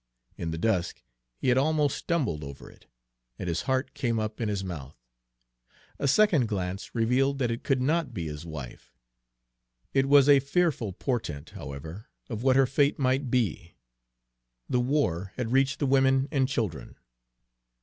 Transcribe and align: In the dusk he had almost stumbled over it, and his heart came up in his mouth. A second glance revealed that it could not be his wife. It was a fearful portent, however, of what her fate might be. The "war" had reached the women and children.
In 0.35 0.49
the 0.49 0.57
dusk 0.57 1.03
he 1.37 1.49
had 1.49 1.59
almost 1.59 1.95
stumbled 1.95 2.43
over 2.43 2.71
it, 2.71 2.87
and 3.37 3.47
his 3.47 3.61
heart 3.69 3.93
came 3.93 4.17
up 4.17 4.41
in 4.41 4.49
his 4.49 4.63
mouth. 4.63 4.97
A 5.99 6.07
second 6.07 6.47
glance 6.47 6.95
revealed 6.95 7.37
that 7.37 7.51
it 7.51 7.63
could 7.63 7.83
not 7.83 8.11
be 8.11 8.25
his 8.25 8.43
wife. 8.43 8.97
It 9.93 10.07
was 10.09 10.27
a 10.27 10.39
fearful 10.39 10.91
portent, 10.91 11.51
however, 11.51 12.07
of 12.31 12.41
what 12.41 12.55
her 12.55 12.65
fate 12.65 12.97
might 12.97 13.29
be. 13.29 13.75
The 14.67 14.79
"war" 14.81 15.33
had 15.35 15.51
reached 15.51 15.77
the 15.77 15.85
women 15.85 16.27
and 16.31 16.47
children. 16.49 16.97